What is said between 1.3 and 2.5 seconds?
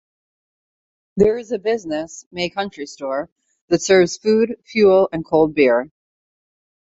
is a business May